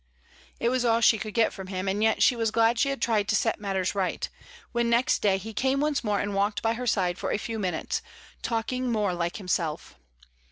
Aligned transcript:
It 0.59 0.69
was 0.69 0.83
all 0.83 0.99
she 0.99 1.19
could 1.19 1.35
get 1.35 1.53
from 1.53 1.67
him, 1.67 1.87
and 1.87 2.01
yet 2.01 2.23
she 2.23 2.35
was 2.35 2.49
glad 2.49 2.79
she 2.79 2.89
had 2.89 3.03
tried 3.03 3.27
to 3.27 3.35
set 3.35 3.61
matters 3.61 3.93
right, 3.93 4.27
when 4.71 4.89
next 4.89 5.19
day 5.21 5.37
he 5.37 5.53
came 5.53 5.79
once 5.79 6.03
more 6.03 6.19
and 6.19 6.33
walked 6.33 6.63
by 6.63 6.73
her 6.73 6.87
side 6.87 7.19
for 7.19 7.31
a 7.31 7.37
few 7.37 7.59
minutes, 7.59 8.01
talking 8.41 8.91
more 8.91 9.13
like 9.13 9.37
himself. 9.37 9.99